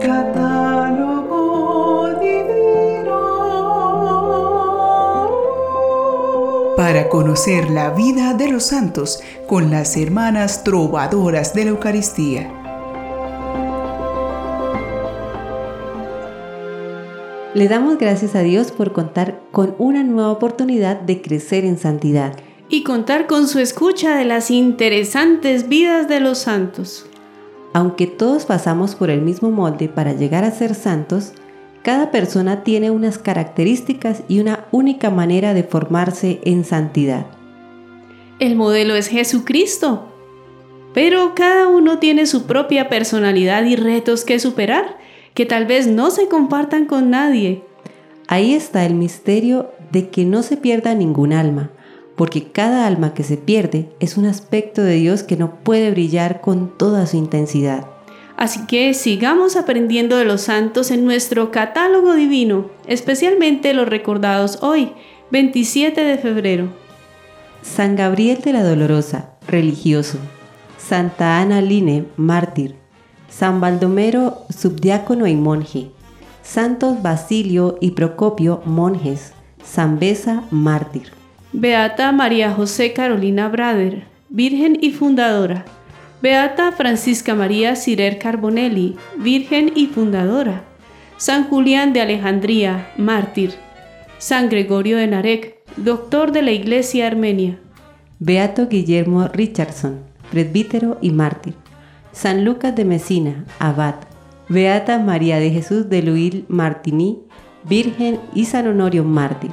Catálogo 0.00 1.38
divino. 2.20 3.18
Para 6.76 7.08
conocer 7.10 7.68
la 7.70 7.90
vida 7.90 8.32
de 8.32 8.48
los 8.48 8.64
santos 8.64 9.22
con 9.46 9.70
las 9.70 9.96
hermanas 9.98 10.64
trovadoras 10.64 11.52
de 11.52 11.64
la 11.64 11.70
Eucaristía. 11.70 12.50
Le 17.52 17.68
damos 17.68 17.98
gracias 17.98 18.34
a 18.34 18.40
Dios 18.40 18.72
por 18.72 18.92
contar 18.92 19.42
con 19.52 19.74
una 19.78 20.02
nueva 20.02 20.30
oportunidad 20.30 21.00
de 21.00 21.20
crecer 21.20 21.66
en 21.66 21.76
santidad. 21.76 22.36
Y 22.70 22.84
contar 22.84 23.26
con 23.26 23.48
su 23.48 23.58
escucha 23.58 24.16
de 24.16 24.24
las 24.24 24.50
interesantes 24.50 25.68
vidas 25.68 26.08
de 26.08 26.20
los 26.20 26.38
santos. 26.38 27.09
Aunque 27.72 28.06
todos 28.06 28.46
pasamos 28.46 28.94
por 28.94 29.10
el 29.10 29.22
mismo 29.22 29.50
molde 29.50 29.88
para 29.88 30.12
llegar 30.12 30.44
a 30.44 30.50
ser 30.50 30.74
santos, 30.74 31.32
cada 31.82 32.10
persona 32.10 32.62
tiene 32.62 32.90
unas 32.90 33.18
características 33.18 34.22
y 34.28 34.40
una 34.40 34.66
única 34.70 35.10
manera 35.10 35.54
de 35.54 35.62
formarse 35.62 36.40
en 36.44 36.64
santidad. 36.64 37.26
El 38.38 38.56
modelo 38.56 38.94
es 38.94 39.08
Jesucristo, 39.08 40.06
pero 40.92 41.34
cada 41.34 41.68
uno 41.68 41.98
tiene 41.98 42.26
su 42.26 42.44
propia 42.44 42.88
personalidad 42.88 43.64
y 43.64 43.76
retos 43.76 44.24
que 44.24 44.38
superar 44.38 44.98
que 45.34 45.46
tal 45.46 45.66
vez 45.66 45.86
no 45.86 46.10
se 46.10 46.28
compartan 46.28 46.86
con 46.86 47.10
nadie. 47.10 47.62
Ahí 48.26 48.54
está 48.54 48.84
el 48.84 48.94
misterio 48.94 49.70
de 49.92 50.10
que 50.10 50.24
no 50.24 50.42
se 50.42 50.56
pierda 50.56 50.94
ningún 50.94 51.32
alma, 51.32 51.70
porque 52.20 52.52
cada 52.52 52.86
alma 52.86 53.14
que 53.14 53.22
se 53.22 53.38
pierde 53.38 53.88
es 53.98 54.18
un 54.18 54.26
aspecto 54.26 54.82
de 54.82 54.96
Dios 54.96 55.22
que 55.22 55.38
no 55.38 55.54
puede 55.54 55.90
brillar 55.90 56.42
con 56.42 56.76
toda 56.76 57.06
su 57.06 57.16
intensidad. 57.16 57.86
Así 58.36 58.66
que 58.66 58.92
sigamos 58.92 59.56
aprendiendo 59.56 60.18
de 60.18 60.26
los 60.26 60.42
santos 60.42 60.90
en 60.90 61.06
nuestro 61.06 61.50
catálogo 61.50 62.12
divino, 62.14 62.66
especialmente 62.86 63.72
los 63.72 63.88
recordados 63.88 64.58
hoy, 64.60 64.92
27 65.30 66.04
de 66.04 66.18
febrero. 66.18 66.68
San 67.62 67.96
Gabriel 67.96 68.42
de 68.42 68.52
la 68.52 68.64
Dolorosa, 68.64 69.30
religioso. 69.48 70.18
Santa 70.76 71.38
Ana 71.38 71.62
Line, 71.62 72.04
mártir. 72.18 72.74
San 73.30 73.62
Baldomero, 73.62 74.44
subdiácono 74.50 75.26
y 75.26 75.36
monje, 75.36 75.90
Santos 76.42 77.00
Basilio 77.00 77.78
y 77.80 77.92
Procopio, 77.92 78.60
monjes, 78.66 79.32
San 79.64 79.98
Besa, 79.98 80.44
mártir. 80.50 81.18
Beata 81.52 82.12
María 82.12 82.52
José 82.52 82.92
Carolina 82.92 83.48
Brader, 83.48 84.04
Virgen 84.28 84.78
y 84.80 84.92
Fundadora. 84.92 85.64
Beata 86.22 86.70
Francisca 86.70 87.34
María 87.34 87.74
Cirer 87.74 88.18
Carbonelli, 88.18 88.96
Virgen 89.18 89.72
y 89.74 89.88
Fundadora. 89.88 90.62
San 91.16 91.48
Julián 91.48 91.92
de 91.92 92.02
Alejandría, 92.02 92.92
mártir. 92.96 93.54
San 94.18 94.48
Gregorio 94.48 94.96
de 94.96 95.08
Narek, 95.08 95.58
doctor 95.76 96.30
de 96.30 96.42
la 96.42 96.52
Iglesia 96.52 97.08
Armenia. 97.08 97.58
Beato 98.20 98.68
Guillermo 98.68 99.26
Richardson, 99.26 100.04
presbítero 100.30 100.98
y 101.00 101.10
mártir. 101.10 101.54
San 102.12 102.44
Lucas 102.44 102.76
de 102.76 102.84
Mesina, 102.84 103.44
abad, 103.58 103.96
Beata 104.48 105.00
María 105.00 105.40
de 105.40 105.50
Jesús 105.50 105.88
de 105.88 106.02
Luil 106.02 106.44
Martini, 106.46 107.18
Virgen 107.64 108.20
y 108.34 108.44
San 108.44 108.68
Honorio 108.68 109.02
mártir. 109.02 109.50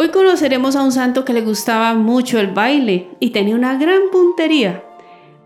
Hoy 0.00 0.10
conoceremos 0.10 0.76
a 0.76 0.84
un 0.84 0.92
santo 0.92 1.24
que 1.24 1.32
le 1.32 1.40
gustaba 1.40 1.92
mucho 1.94 2.38
el 2.38 2.52
baile 2.52 3.08
y 3.18 3.30
tenía 3.30 3.56
una 3.56 3.76
gran 3.76 3.98
puntería, 4.12 4.84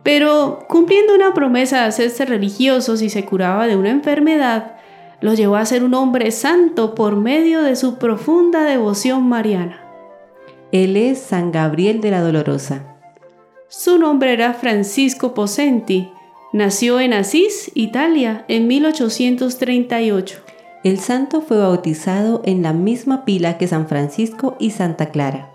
pero 0.02 0.66
cumpliendo 0.68 1.14
una 1.14 1.32
promesa 1.32 1.78
de 1.80 1.86
hacerse 1.86 2.26
religioso 2.26 2.98
si 2.98 3.08
se 3.08 3.24
curaba 3.24 3.66
de 3.66 3.76
una 3.76 3.88
enfermedad, 3.88 4.76
lo 5.22 5.32
llevó 5.32 5.56
a 5.56 5.64
ser 5.64 5.82
un 5.82 5.94
hombre 5.94 6.30
santo 6.32 6.94
por 6.94 7.16
medio 7.16 7.62
de 7.62 7.76
su 7.76 7.96
profunda 7.96 8.64
devoción 8.64 9.26
mariana. 9.26 9.80
Él 10.70 10.98
es 10.98 11.18
San 11.18 11.50
Gabriel 11.50 12.02
de 12.02 12.10
la 12.10 12.20
Dolorosa. 12.20 12.98
Su 13.68 13.98
nombre 13.98 14.34
era 14.34 14.52
Francisco 14.52 15.32
Posenti. 15.32 16.10
Nació 16.52 17.00
en 17.00 17.14
Asís, 17.14 17.70
Italia, 17.74 18.44
en 18.48 18.66
1838. 18.66 20.51
El 20.84 20.98
santo 20.98 21.42
fue 21.42 21.58
bautizado 21.58 22.42
en 22.44 22.62
la 22.62 22.72
misma 22.72 23.24
pila 23.24 23.56
que 23.56 23.68
San 23.68 23.86
Francisco 23.86 24.56
y 24.58 24.70
Santa 24.70 25.10
Clara. 25.10 25.52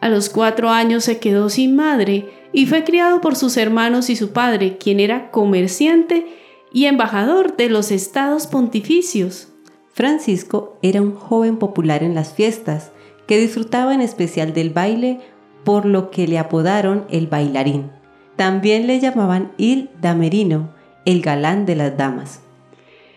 A 0.00 0.08
los 0.08 0.30
cuatro 0.30 0.70
años 0.70 1.04
se 1.04 1.18
quedó 1.18 1.48
sin 1.48 1.76
madre 1.76 2.30
y 2.52 2.66
fue 2.66 2.82
criado 2.82 3.20
por 3.20 3.36
sus 3.36 3.56
hermanos 3.56 4.10
y 4.10 4.16
su 4.16 4.32
padre, 4.32 4.78
quien 4.78 5.00
era 5.00 5.30
comerciante 5.30 6.26
y 6.72 6.86
embajador 6.86 7.56
de 7.56 7.68
los 7.68 7.90
estados 7.90 8.46
pontificios. 8.46 9.48
Francisco 9.92 10.78
era 10.82 11.02
un 11.02 11.14
joven 11.14 11.58
popular 11.58 12.02
en 12.02 12.14
las 12.14 12.32
fiestas, 12.32 12.90
que 13.26 13.38
disfrutaba 13.38 13.94
en 13.94 14.00
especial 14.00 14.52
del 14.54 14.70
baile 14.70 15.20
por 15.64 15.84
lo 15.84 16.10
que 16.10 16.26
le 16.26 16.38
apodaron 16.38 17.04
el 17.10 17.26
bailarín. 17.26 17.90
También 18.36 18.86
le 18.86 18.98
llamaban 18.98 19.52
Il 19.58 19.90
Damerino, 20.00 20.74
el 21.04 21.20
galán 21.22 21.66
de 21.66 21.76
las 21.76 21.96
damas. 21.96 22.41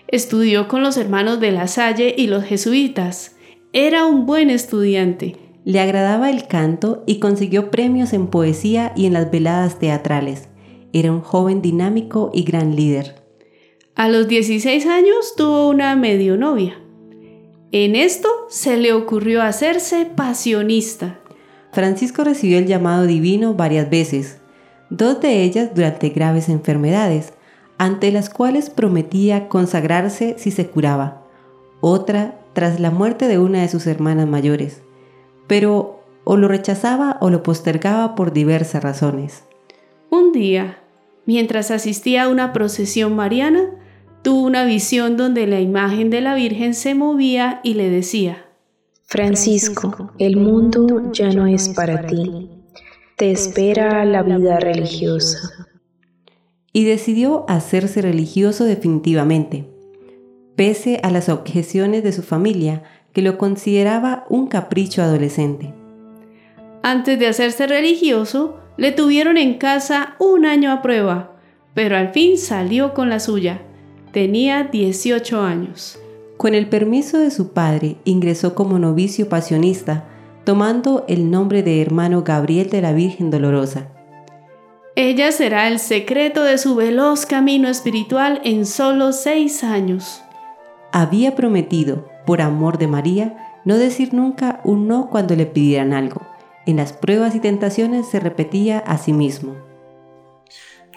Estudió 0.07 0.67
con 0.67 0.83
los 0.83 0.97
hermanos 0.97 1.39
de 1.39 1.51
la 1.51 1.67
Salle 1.67 2.13
y 2.17 2.27
los 2.27 2.43
jesuitas. 2.43 3.35
Era 3.73 4.05
un 4.05 4.25
buen 4.25 4.49
estudiante. 4.49 5.35
Le 5.63 5.79
agradaba 5.79 6.29
el 6.29 6.47
canto 6.47 7.03
y 7.07 7.19
consiguió 7.19 7.71
premios 7.71 8.13
en 8.13 8.27
poesía 8.27 8.93
y 8.95 9.07
en 9.07 9.13
las 9.13 9.31
veladas 9.31 9.79
teatrales. 9.79 10.47
Era 10.93 11.11
un 11.11 11.21
joven 11.21 11.61
dinámico 11.61 12.29
y 12.33 12.43
gran 12.43 12.75
líder. 12.75 13.23
A 13.95 14.09
los 14.09 14.27
16 14.27 14.85
años 14.85 15.35
tuvo 15.35 15.69
una 15.69 15.95
medio 15.95 16.37
novia. 16.37 16.79
En 17.71 17.95
esto 17.95 18.29
se 18.49 18.77
le 18.77 18.93
ocurrió 18.93 19.41
hacerse 19.41 20.05
pasionista. 20.05 21.19
Francisco 21.73 22.23
recibió 22.23 22.57
el 22.57 22.67
llamado 22.67 23.05
divino 23.05 23.53
varias 23.53 23.89
veces, 23.89 24.39
dos 24.89 25.19
de 25.19 25.43
ellas 25.43 25.71
durante 25.75 26.09
graves 26.09 26.47
enfermedades, 26.47 27.33
ante 27.77 28.11
las 28.11 28.29
cuales 28.29 28.69
prometía 28.69 29.47
consagrarse 29.47 30.35
si 30.37 30.51
se 30.51 30.67
curaba, 30.67 31.23
otra 31.81 32.39
tras 32.53 32.79
la 32.79 32.89
muerte 32.89 33.27
de 33.27 33.37
una 33.37 33.61
de 33.61 33.67
sus 33.67 33.85
hermanas 33.85 34.27
mayores, 34.27 34.81
pero 35.47 35.99
o 36.23 36.37
lo 36.37 36.47
rechazaba 36.47 37.17
o 37.21 37.29
lo 37.29 37.43
postergaba 37.43 38.15
por 38.15 38.33
diversas 38.33 38.83
razones. 38.83 39.43
Un 40.09 40.31
día, 40.31 40.79
mientras 41.25 41.71
asistía 41.71 42.23
a 42.23 42.29
una 42.29 42.53
procesión 42.53 43.15
mariana, 43.15 43.71
tuvo 44.21 44.41
una 44.43 44.65
visión 44.65 45.17
donde 45.17 45.45
la 45.45 45.59
imagen 45.59 46.09
de 46.09 46.21
la 46.21 46.33
Virgen 46.33 46.73
se 46.73 46.95
movía 46.95 47.59
y 47.63 47.75
le 47.75 47.89
decía, 47.89 48.45
Francisco, 49.03 50.11
el 50.17 50.37
mundo 50.37 51.11
ya 51.11 51.31
no 51.31 51.45
es 51.45 51.69
para 51.69 52.07
ti. 52.07 52.49
Te 53.17 53.31
espera 53.31 54.03
la 54.03 54.23
vida 54.23 54.59
religiosa. 54.59 55.67
Y 56.75 56.83
decidió 56.83 57.45
hacerse 57.47 58.01
religioso 58.01 58.65
definitivamente, 58.65 59.63
pese 60.57 60.99
a 61.03 61.09
las 61.09 61.29
objeciones 61.29 62.03
de 62.03 62.11
su 62.11 62.21
familia, 62.21 62.83
que 63.13 63.21
lo 63.21 63.37
consideraba 63.37 64.25
un 64.27 64.47
capricho 64.47 65.01
adolescente. 65.01 65.73
Antes 66.83 67.17
de 67.17 67.27
hacerse 67.27 67.65
religioso, 67.65 68.57
le 68.75 68.91
tuvieron 68.91 69.37
en 69.37 69.53
casa 69.53 70.15
un 70.19 70.45
año 70.45 70.69
a 70.69 70.81
prueba, 70.81 71.37
pero 71.73 71.95
al 71.95 72.09
fin 72.09 72.37
salió 72.37 72.93
con 72.93 73.09
la 73.09 73.21
suya. 73.21 73.61
Tenía 74.11 74.65
18 74.65 75.39
años. 75.39 75.97
Con 76.35 76.55
el 76.55 76.67
permiso 76.67 77.17
de 77.19 77.31
su 77.31 77.53
padre, 77.53 77.95
ingresó 78.03 78.53
como 78.53 78.79
novicio 78.79 79.29
pasionista, 79.29 80.09
tomando 80.43 81.05
el 81.07 81.31
nombre 81.31 81.63
de 81.63 81.81
hermano 81.81 82.23
Gabriel 82.23 82.69
de 82.69 82.81
la 82.81 82.91
Virgen 82.91 83.31
Dolorosa. 83.31 83.94
Ella 84.97 85.33
será 85.33 85.67
el 85.67 85.79
secreto 85.79 86.43
de 86.43 86.57
su 86.57 86.73
veloz 86.73 87.25
camino 87.25 87.67
espiritual 87.67 88.39
en 88.45 88.65
solo 88.65 89.11
seis 89.11 89.61
años. 89.61 90.21
Había 90.93 91.35
prometido, 91.35 92.07
por 92.25 92.41
amor 92.41 92.77
de 92.77 92.87
María, 92.87 93.59
no 93.65 93.77
decir 93.77 94.13
nunca 94.13 94.61
un 94.63 94.87
no 94.87 95.09
cuando 95.09 95.35
le 95.35 95.47
pidieran 95.47 95.91
algo. 95.91 96.21
En 96.65 96.77
las 96.77 96.93
pruebas 96.93 97.35
y 97.35 97.41
tentaciones 97.41 98.07
se 98.07 98.21
repetía 98.21 98.79
a 98.79 98.97
sí 98.97 99.11
mismo. 99.11 99.55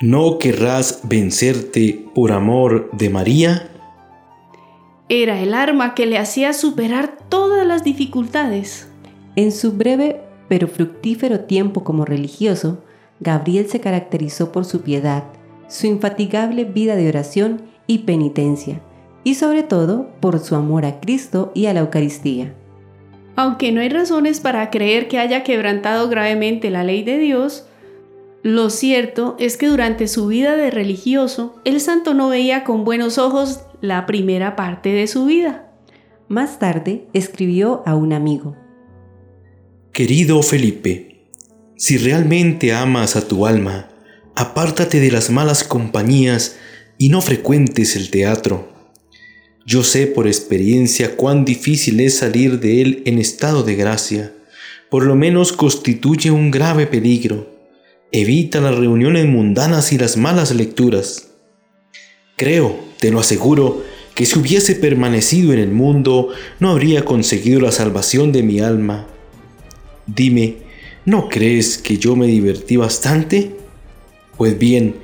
¿No 0.01 0.39
querrás 0.39 1.01
vencerte 1.03 2.07
por 2.15 2.31
amor 2.31 2.91
de 2.93 3.11
María? 3.11 3.69
Era 5.09 5.41
el 5.41 5.55
arma 5.55 5.97
que 5.97 6.07
le 6.07 6.19
hacía 6.19 6.53
superar 6.53 7.19
todas 7.29 7.67
las 7.67 7.83
dificultades. 7.83 8.89
En 9.35 9.51
su 9.51 9.73
breve 9.73 10.23
pero 10.49 10.69
fructífero 10.69 11.41
tiempo 11.41 11.85
como 11.85 12.05
religioso, 12.05 12.85
Gabriel 13.21 13.67
se 13.69 13.81
caracterizó 13.81 14.53
por 14.53 14.65
su 14.65 14.83
piedad, 14.83 15.25
su 15.69 15.87
infatigable 15.87 16.65
vida 16.65 16.97
de 16.97 17.09
oración 17.09 17.63
y 17.87 17.99
penitencia, 17.99 18.81
y 19.25 19.35
sobre 19.35 19.63
todo 19.63 20.09
por 20.21 20.39
su 20.39 20.55
amor 20.55 20.85
a 20.85 21.01
Cristo 21.01 21.53
y 21.55 21.67
a 21.67 21.75
la 21.75 21.81
Eucaristía. 21.81 22.55
Aunque 23.37 23.71
no 23.73 23.81
hay 23.81 23.89
razones 23.89 24.41
para 24.41 24.71
creer 24.71 25.09
que 25.09 25.19
haya 25.19 25.45
quebrantado 25.45 26.09
gravemente 26.09 26.71
la 26.71 26.85
ley 26.85 27.03
de 27.03 27.19
Dios, 27.19 27.67
Lo 28.43 28.71
cierto 28.71 29.37
es 29.39 29.57
que 29.57 29.67
durante 29.67 30.07
su 30.07 30.29
vida 30.29 30.57
de 30.57 30.71
religioso, 30.71 31.61
el 31.65 31.81
santo 31.81 32.15
no 32.15 32.29
veía 32.29 32.63
con 32.63 32.85
buenos 32.85 33.19
ojos 33.19 33.63
la 33.81 34.07
primera 34.07 34.55
parte 34.55 34.91
de 34.91 35.07
su 35.07 35.27
vida. 35.27 35.73
Más 36.29 36.59
tarde 36.59 37.09
escribió 37.13 37.83
a 37.85 37.97
un 37.97 38.13
amigo. 38.13 38.57
Querido 39.93 40.41
Felipe, 40.43 41.08
si 41.79 41.97
realmente 41.97 42.73
amas 42.73 43.15
a 43.15 43.29
tu 43.29 43.47
alma, 43.47 43.89
apártate 44.35 44.99
de 44.99 45.13
las 45.13 45.31
malas 45.31 45.63
compañías 45.63 46.57
y 46.99 47.09
no 47.09 47.23
frecuentes 47.23 47.95
el 47.95 48.11
teatro. 48.11 48.69
Yo 49.65 49.85
sé 49.85 50.09
por 50.09 50.27
experiencia 50.27 51.15
cuán 51.15 51.45
difícil 51.45 52.01
es 52.01 52.19
salir 52.19 52.59
de 52.59 52.83
él 52.83 53.03
en 53.07 53.21
estado 53.21 53.63
de 53.63 53.77
gracia. 53.77 54.33
Por 54.91 55.05
lo 55.05 55.15
menos 55.15 55.53
constituye 55.53 56.33
un 56.33 56.51
grave 56.51 56.89
peligro. 56.89 57.57
Evita 58.11 58.61
las 58.61 58.75
reuniones 58.75 59.27
mundanas 59.27 59.93
y 59.93 59.99
las 59.99 60.17
malas 60.17 60.53
lecturas. 60.53 61.29
Creo, 62.37 62.77
te 62.99 63.13
lo 63.13 63.21
aseguro, 63.21 63.85
que 64.17 64.27
si 64.27 64.37
hubiese 64.37 64.75
permanecido 64.75 65.53
en 65.53 65.61
el 65.61 65.71
mundo 65.71 66.31
no 66.59 66.71
habría 66.71 67.05
conseguido 67.05 67.61
la 67.61 67.71
salvación 67.71 68.33
de 68.33 68.43
mi 68.43 68.59
alma. 68.59 69.07
Dime, 70.09 70.68
¿no 71.09 71.31
crees 71.31 71.79
que 71.79 71.97
yo 71.97 72.17
me 72.17 72.27
divertí 72.27 72.77
bastante? 72.77 73.53
Pues 74.37 74.59
bien, 74.59 74.97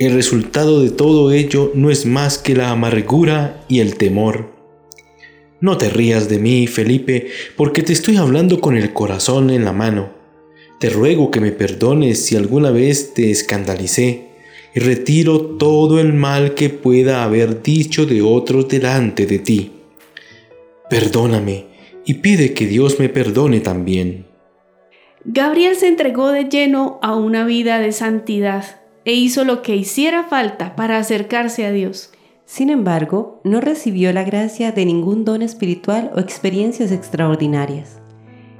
el 0.00 0.12
resultado 0.12 0.82
de 0.82 0.90
todo 0.90 1.30
ello 1.30 1.70
no 1.76 1.88
es 1.88 2.04
más 2.04 2.36
que 2.36 2.56
la 2.56 2.70
amargura 2.70 3.64
y 3.68 3.78
el 3.78 3.94
temor. 3.94 4.50
No 5.60 5.78
te 5.78 5.88
rías 5.88 6.28
de 6.28 6.40
mí, 6.40 6.66
Felipe, 6.66 7.28
porque 7.56 7.84
te 7.84 7.92
estoy 7.92 8.16
hablando 8.16 8.60
con 8.60 8.76
el 8.76 8.92
corazón 8.92 9.50
en 9.50 9.64
la 9.64 9.72
mano. 9.72 10.10
Te 10.80 10.90
ruego 10.90 11.30
que 11.30 11.40
me 11.40 11.52
perdones 11.52 12.24
si 12.24 12.34
alguna 12.34 12.72
vez 12.72 13.14
te 13.14 13.30
escandalicé 13.30 14.30
y 14.74 14.80
retiro 14.80 15.40
todo 15.40 16.00
el 16.00 16.12
mal 16.12 16.54
que 16.54 16.70
pueda 16.70 17.22
haber 17.22 17.62
dicho 17.62 18.04
de 18.04 18.20
otros 18.20 18.68
delante 18.68 19.26
de 19.26 19.38
ti. 19.38 19.70
Perdóname 20.90 21.66
y 22.04 22.14
pide 22.14 22.52
que 22.52 22.66
Dios 22.66 22.98
me 22.98 23.08
perdone 23.08 23.60
también. 23.60 24.31
Gabriel 25.24 25.76
se 25.76 25.86
entregó 25.86 26.28
de 26.28 26.44
lleno 26.44 26.98
a 27.00 27.14
una 27.14 27.44
vida 27.44 27.78
de 27.78 27.92
santidad 27.92 28.64
e 29.04 29.12
hizo 29.12 29.44
lo 29.44 29.62
que 29.62 29.76
hiciera 29.76 30.24
falta 30.24 30.74
para 30.74 30.98
acercarse 30.98 31.64
a 31.64 31.70
Dios. 31.70 32.10
Sin 32.44 32.70
embargo, 32.70 33.40
no 33.44 33.60
recibió 33.60 34.12
la 34.12 34.24
gracia 34.24 34.72
de 34.72 34.84
ningún 34.84 35.24
don 35.24 35.42
espiritual 35.42 36.10
o 36.16 36.20
experiencias 36.20 36.90
extraordinarias. 36.90 38.00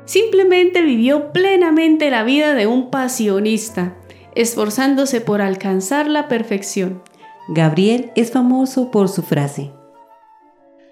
Simplemente 0.05 0.82
vivió 0.82 1.32
plenamente 1.32 2.11
la 2.11 2.23
vida 2.23 2.55
de 2.55 2.67
un 2.67 2.91
pasionista, 2.91 3.97
esforzándose 4.35 5.20
por 5.20 5.43
alcanzar 5.43 6.09
la 6.09 6.29
perfección. 6.29 7.03
Gabriel 7.49 8.12
es 8.14 8.31
famoso 8.31 8.91
por 8.91 9.09
su 9.09 9.23
frase. 9.23 9.73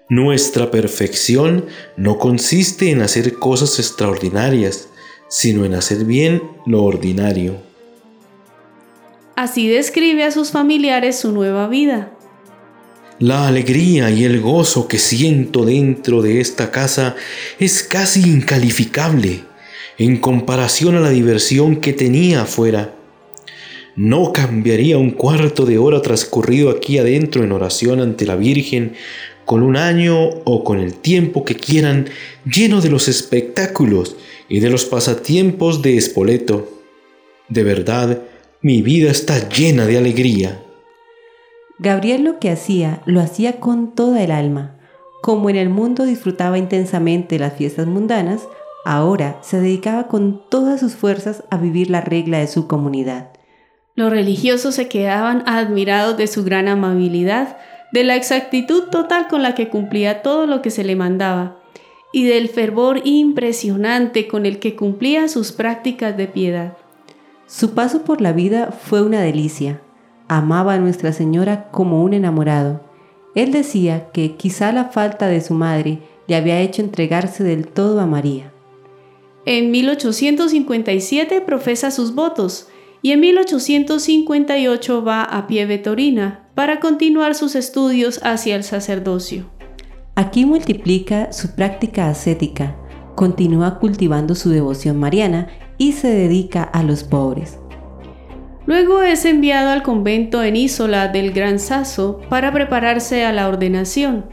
Nuestra 0.09 0.69
perfección 0.69 1.65
no 1.95 2.19
consiste 2.19 2.91
en 2.91 3.01
hacer 3.01 3.39
cosas 3.39 3.79
extraordinarias, 3.79 4.90
sino 5.31 5.63
en 5.63 5.73
hacer 5.75 6.03
bien 6.03 6.43
lo 6.65 6.83
ordinario. 6.83 7.55
Así 9.37 9.69
describe 9.69 10.25
a 10.25 10.31
sus 10.31 10.51
familiares 10.51 11.17
su 11.17 11.31
nueva 11.31 11.69
vida. 11.69 12.11
La 13.17 13.47
alegría 13.47 14.09
y 14.09 14.25
el 14.25 14.41
gozo 14.41 14.89
que 14.89 14.99
siento 14.99 15.63
dentro 15.63 16.21
de 16.21 16.41
esta 16.41 16.69
casa 16.69 17.15
es 17.59 17.81
casi 17.81 18.29
incalificable 18.29 19.45
en 19.97 20.17
comparación 20.17 20.97
a 20.97 20.99
la 20.99 21.11
diversión 21.11 21.77
que 21.77 21.93
tenía 21.93 22.41
afuera. 22.41 22.93
No 23.95 24.33
cambiaría 24.33 24.97
un 24.97 25.11
cuarto 25.11 25.65
de 25.65 25.77
hora 25.77 26.01
transcurrido 26.01 26.69
aquí 26.69 26.97
adentro 26.97 27.43
en 27.43 27.53
oración 27.53 28.01
ante 28.01 28.25
la 28.25 28.35
Virgen 28.35 28.95
con 29.45 29.63
un 29.63 29.77
año 29.77 30.29
o 30.43 30.65
con 30.65 30.79
el 30.79 30.95
tiempo 30.95 31.45
que 31.45 31.55
quieran 31.55 32.09
lleno 32.45 32.81
de 32.81 32.89
los 32.89 33.07
espectáculos 33.07 34.17
y 34.51 34.59
de 34.59 34.69
los 34.69 34.83
pasatiempos 34.83 35.81
de 35.81 35.95
Espoleto. 35.95 36.67
De 37.47 37.63
verdad, 37.63 38.23
mi 38.61 38.81
vida 38.81 39.09
está 39.09 39.47
llena 39.47 39.85
de 39.85 39.97
alegría. 39.97 40.61
Gabriel 41.79 42.25
lo 42.25 42.37
que 42.37 42.51
hacía, 42.51 43.01
lo 43.05 43.21
hacía 43.21 43.61
con 43.61 43.95
toda 43.95 44.21
el 44.21 44.29
alma. 44.29 44.75
Como 45.21 45.49
en 45.49 45.55
el 45.55 45.69
mundo 45.69 46.03
disfrutaba 46.03 46.57
intensamente 46.57 47.39
las 47.39 47.53
fiestas 47.53 47.87
mundanas, 47.87 48.41
ahora 48.83 49.39
se 49.41 49.61
dedicaba 49.61 50.09
con 50.09 50.41
todas 50.49 50.81
sus 50.81 50.95
fuerzas 50.95 51.45
a 51.49 51.55
vivir 51.55 51.89
la 51.89 52.01
regla 52.01 52.39
de 52.39 52.47
su 52.47 52.67
comunidad. 52.67 53.29
Los 53.95 54.11
religiosos 54.11 54.75
se 54.75 54.89
quedaban 54.89 55.43
admirados 55.45 56.17
de 56.17 56.27
su 56.27 56.43
gran 56.43 56.67
amabilidad, 56.67 57.57
de 57.93 58.03
la 58.03 58.17
exactitud 58.17 58.89
total 58.89 59.29
con 59.29 59.43
la 59.43 59.55
que 59.55 59.69
cumplía 59.69 60.21
todo 60.21 60.45
lo 60.45 60.61
que 60.61 60.71
se 60.71 60.83
le 60.83 60.97
mandaba, 60.97 61.60
y 62.11 62.25
del 62.25 62.49
fervor 62.49 63.01
impresionante 63.03 64.27
con 64.27 64.45
el 64.45 64.59
que 64.59 64.75
cumplía 64.75 65.27
sus 65.27 65.51
prácticas 65.51 66.17
de 66.17 66.27
piedad. 66.27 66.77
Su 67.47 67.73
paso 67.73 68.03
por 68.03 68.21
la 68.21 68.33
vida 68.33 68.71
fue 68.71 69.01
una 69.01 69.21
delicia. 69.21 69.81
Amaba 70.27 70.73
a 70.73 70.79
Nuestra 70.79 71.13
Señora 71.13 71.69
como 71.71 72.03
un 72.03 72.13
enamorado. 72.13 72.81
Él 73.35 73.51
decía 73.51 74.11
que 74.11 74.35
quizá 74.35 74.71
la 74.71 74.85
falta 74.85 75.27
de 75.27 75.41
su 75.41 75.53
madre 75.53 75.99
le 76.27 76.35
había 76.35 76.59
hecho 76.59 76.81
entregarse 76.81 77.43
del 77.43 77.67
todo 77.67 77.99
a 77.99 78.05
María. 78.05 78.51
En 79.45 79.71
1857 79.71 81.41
profesa 81.41 81.91
sus 81.91 82.13
votos 82.13 82.67
y 83.01 83.11
en 83.11 83.19
1858 83.21 85.03
va 85.03 85.23
a 85.23 85.47
Pievetorina 85.47 86.49
para 86.55 86.79
continuar 86.79 87.35
sus 87.35 87.55
estudios 87.55 88.19
hacia 88.23 88.55
el 88.55 88.63
sacerdocio. 88.63 89.49
Aquí 90.15 90.45
multiplica 90.45 91.31
su 91.31 91.55
práctica 91.55 92.09
ascética, 92.09 92.75
continúa 93.15 93.79
cultivando 93.79 94.35
su 94.35 94.49
devoción 94.49 94.99
mariana 94.99 95.47
y 95.77 95.93
se 95.93 96.09
dedica 96.09 96.63
a 96.63 96.83
los 96.83 97.03
pobres. 97.03 97.57
Luego 98.65 99.01
es 99.01 99.25
enviado 99.25 99.69
al 99.69 99.83
convento 99.83 100.43
en 100.43 100.55
Isola 100.55 101.07
del 101.07 101.31
Gran 101.31 101.59
Sasso 101.59 102.19
para 102.29 102.51
prepararse 102.51 103.25
a 103.25 103.31
la 103.31 103.47
ordenación. 103.47 104.25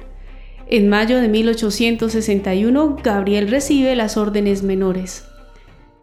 En 0.67 0.89
mayo 0.89 1.21
de 1.21 1.29
1861, 1.29 2.97
Gabriel 3.03 3.49
recibe 3.49 3.97
las 3.97 4.17
órdenes 4.17 4.63
menores. 4.63 5.25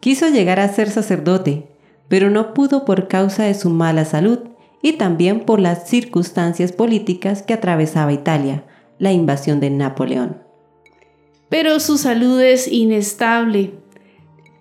Quiso 0.00 0.28
llegar 0.28 0.58
a 0.58 0.68
ser 0.68 0.90
sacerdote, 0.90 1.68
pero 2.08 2.30
no 2.30 2.54
pudo 2.54 2.84
por 2.84 3.08
causa 3.08 3.44
de 3.44 3.54
su 3.54 3.70
mala 3.70 4.04
salud 4.04 4.40
y 4.82 4.94
también 4.94 5.40
por 5.40 5.60
las 5.60 5.88
circunstancias 5.88 6.72
políticas 6.72 7.42
que 7.42 7.54
atravesaba 7.54 8.12
Italia, 8.12 8.64
la 8.98 9.12
invasión 9.12 9.60
de 9.60 9.70
Napoleón. 9.70 10.42
Pero 11.48 11.78
su 11.80 11.98
salud 11.98 12.40
es 12.40 12.66
inestable. 12.70 13.74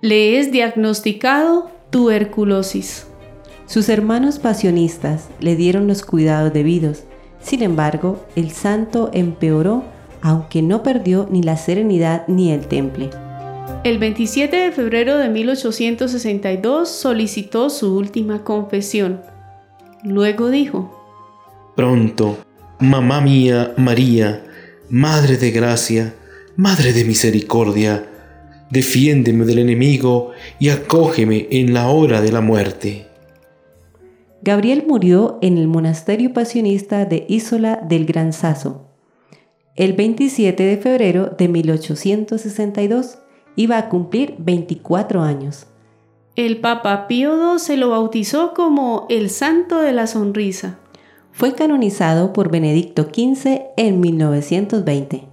Le 0.02 0.40
es 0.40 0.52
diagnosticado 0.52 1.72
tuberculosis. 1.90 3.08
Sus 3.66 3.90
hermanos 3.90 4.38
pasionistas 4.38 5.30
le 5.40 5.56
dieron 5.56 5.88
los 5.88 6.04
cuidados 6.04 6.54
debidos. 6.54 7.04
Sin 7.40 7.64
embargo, 7.64 8.24
el 8.36 8.52
santo 8.52 9.10
empeoró, 9.14 9.84
aunque 10.22 10.62
no 10.62 10.84
perdió 10.84 11.28
ni 11.32 11.42
la 11.42 11.58
serenidad 11.58 12.28
ni 12.28 12.52
el 12.52 12.68
temple. 12.68 13.10
El 13.84 13.98
27 13.98 14.56
de 14.56 14.72
febrero 14.72 15.18
de 15.18 15.30
1862 15.30 16.90
solicitó 16.90 17.70
su 17.70 17.96
última 17.96 18.44
confesión. 18.44 19.22
Luego 20.04 20.50
dijo, 20.50 20.92
Pronto, 21.76 22.38
mamá 22.80 23.22
mía 23.22 23.74
María, 23.78 24.44
Madre 24.90 25.38
de 25.38 25.52
gracia, 25.52 26.14
Madre 26.56 26.94
de 26.94 27.04
misericordia, 27.04 28.06
defiéndeme 28.70 29.46
del 29.46 29.60
enemigo 29.60 30.32
y 30.60 30.70
acógeme 30.70 31.48
en 31.52 31.74
la 31.74 31.88
hora 31.90 32.22
de 32.22 32.32
la 32.32 32.42
muerte. 32.42 33.08
Gabriel 34.42 34.86
murió 34.88 35.40
en 35.42 35.58
el 35.58 35.68
monasterio 35.68 36.34
pasionista 36.34 37.06
de 37.06 37.26
Isola 37.28 37.82
del 37.88 38.06
Gran 38.06 38.32
Sasso. 38.32 38.86
El 39.76 39.94
27 39.94 40.64
de 40.64 40.78
febrero 40.78 41.36
de 41.38 41.48
1862 41.48 43.18
iba 43.56 43.78
a 43.78 43.90
cumplir 43.90 44.36
24 44.38 45.22
años. 45.22 45.68
El 46.36 46.60
Papa 46.60 47.08
Pío 47.08 47.36
II 47.36 47.60
se 47.60 47.76
lo 47.76 47.90
bautizó 47.90 48.54
como 48.54 49.08
el 49.10 49.30
Santo 49.30 49.82
de 49.82 49.94
la 49.94 50.06
Sonrisa. 50.06 50.80
Fue 51.38 51.54
canonizado 51.54 52.32
por 52.32 52.50
Benedicto 52.50 53.10
XV 53.14 53.64
en 53.76 54.00
1920. 54.00 55.28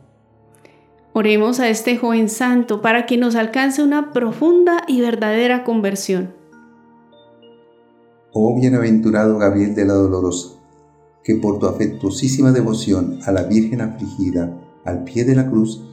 Oremos 1.12 1.60
a 1.60 1.68
este 1.68 1.96
joven 1.96 2.28
santo 2.28 2.82
para 2.82 3.06
que 3.06 3.16
nos 3.16 3.36
alcance 3.36 3.84
una 3.84 4.12
profunda 4.12 4.82
y 4.88 5.00
verdadera 5.00 5.62
conversión. 5.62 6.34
Oh 8.32 8.58
bienaventurado 8.58 9.38
Gabriel 9.38 9.76
de 9.76 9.84
la 9.84 9.92
Dolorosa, 9.92 10.54
que 11.22 11.36
por 11.36 11.60
tu 11.60 11.66
afectuosísima 11.66 12.50
devoción 12.50 13.20
a 13.24 13.30
la 13.30 13.44
Virgen 13.44 13.80
afligida 13.80 14.58
al 14.84 15.04
pie 15.04 15.24
de 15.24 15.36
la 15.36 15.48
cruz, 15.48 15.84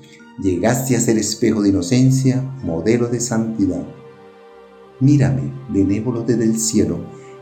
llegaste 0.41 0.95
a 0.95 1.01
ser 1.01 1.19
espejo 1.19 1.61
de 1.61 1.69
inocencia, 1.69 2.41
modelo 2.63 3.09
de 3.09 3.19
santidad. 3.19 3.83
Mírame, 5.01 5.53
benévolo 5.69 6.23
desde 6.23 6.45
el 6.45 6.59
cielo, 6.59 6.97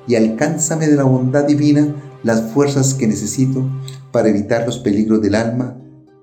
y 0.05 0.15
alcánzame 0.15 0.87
de 0.87 0.97
la 0.97 1.03
bondad 1.03 1.45
divina 1.45 1.93
las 2.23 2.51
fuerzas 2.51 2.93
que 2.93 3.07
necesito 3.07 3.69
para 4.11 4.29
evitar 4.29 4.65
los 4.65 4.79
peligros 4.79 5.21
del 5.21 5.35
alma, 5.35 5.77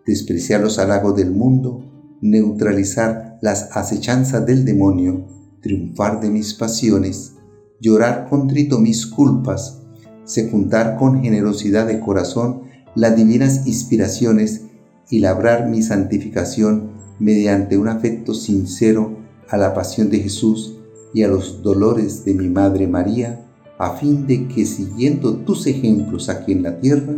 despreciar 0.07 0.61
los 0.61 0.79
halagos 0.79 1.17
del 1.17 1.31
mundo, 1.31 1.85
neutralizar 2.21 3.39
las 3.41 3.69
acechanzas 3.77 4.45
del 4.47 4.65
demonio, 4.65 5.27
triunfar 5.61 6.21
de 6.21 6.31
mis 6.31 6.55
pasiones, 6.55 7.35
llorar 7.81 8.29
contrito 8.29 8.79
mis 8.79 9.07
culpas, 9.07 9.83
secundar 10.25 10.97
con 10.97 11.23
generosidad 11.23 11.87
de 11.87 12.01
corazón 12.01 12.63
las 12.95 13.17
divinas 13.17 13.67
inspiraciones 13.67 14.63
y 15.11 15.21
labrar 15.21 15.69
mi 15.69 15.83
santificación 15.83 16.93
mediante 17.19 17.79
un 17.79 17.89
afecto 17.89 18.35
sincero 18.35 19.19
a 19.49 19.57
la 19.57 19.75
pasión 19.75 20.11
de 20.11 20.21
Jesús 20.21 20.79
y 21.13 21.23
a 21.23 21.29
los 21.29 21.63
dolores 21.63 22.25
de 22.25 22.35
mi 22.35 22.49
Madre 22.49 22.89
María, 22.89 23.44
a 23.78 23.90
fin 23.97 24.26
de 24.26 24.49
que 24.49 24.64
siguiendo 24.64 25.37
tus 25.37 25.66
ejemplos 25.66 26.28
aquí 26.28 26.52
en 26.52 26.62
la 26.62 26.78
tierra, 26.78 27.14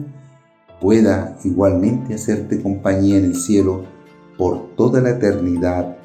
pueda 0.81 1.39
igualmente 1.45 2.15
hacerte 2.15 2.63
compañía 2.63 3.19
en 3.19 3.27
el 3.27 3.37
cielo 3.37 3.85
por 4.37 4.75
toda 4.77 5.01
la 5.01 5.11
eternidad. 5.11 5.97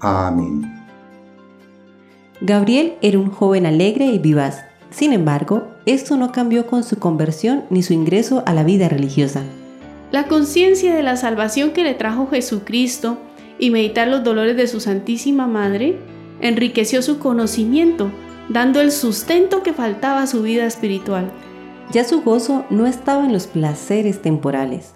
Amén. 0.00 0.62
Gabriel 2.40 2.94
era 3.00 3.18
un 3.18 3.30
joven 3.30 3.66
alegre 3.66 4.06
y 4.06 4.18
vivaz. 4.18 4.64
Sin 4.90 5.12
embargo, 5.12 5.68
esto 5.86 6.16
no 6.16 6.32
cambió 6.32 6.66
con 6.66 6.84
su 6.84 6.98
conversión 6.98 7.64
ni 7.70 7.82
su 7.82 7.92
ingreso 7.92 8.42
a 8.46 8.54
la 8.54 8.64
vida 8.64 8.88
religiosa. 8.88 9.42
La 10.12 10.28
conciencia 10.28 10.94
de 10.94 11.02
la 11.02 11.16
salvación 11.16 11.72
que 11.72 11.82
le 11.82 11.94
trajo 11.94 12.28
Jesucristo 12.28 13.18
y 13.58 13.70
meditar 13.70 14.08
los 14.08 14.22
dolores 14.22 14.56
de 14.56 14.66
su 14.66 14.80
Santísima 14.80 15.46
Madre 15.46 15.98
enriqueció 16.40 17.02
su 17.02 17.18
conocimiento, 17.18 18.10
dando 18.48 18.80
el 18.80 18.92
sustento 18.92 19.62
que 19.62 19.72
faltaba 19.72 20.22
a 20.22 20.26
su 20.26 20.42
vida 20.42 20.66
espiritual. 20.66 21.30
Ya 21.92 22.04
su 22.04 22.22
gozo 22.22 22.64
no 22.70 22.86
estaba 22.86 23.24
en 23.24 23.32
los 23.32 23.46
placeres 23.46 24.22
temporales. 24.22 24.94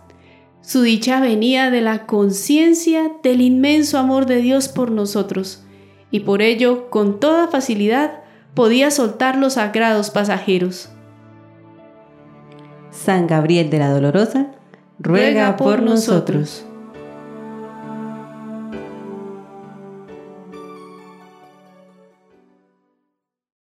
Su 0.61 0.83
dicha 0.83 1.21
venía 1.21 1.71
de 1.71 1.81
la 1.81 2.07
conciencia 2.07 3.13
del 3.23 3.41
inmenso 3.41 3.99
amor 3.99 4.27
de 4.27 4.37
Dios 4.37 4.69
por 4.69 4.91
nosotros, 4.91 5.65
y 6.11 6.21
por 6.21 6.43
ello, 6.43 6.91
con 6.91 7.21
toda 7.21 7.49
facilidad, 7.49 8.21
podía 8.55 8.91
soltar 8.91 9.37
los 9.37 9.55
sagrados 9.55 10.11
pasajeros. 10.11 10.91
San 12.91 13.27
Gabriel 13.27 13.71
de 13.71 13.79
la 13.79 13.91
Dolorosa, 13.91 14.49
ruega, 14.99 15.57
por 15.57 15.83
nosotros. 15.83 16.67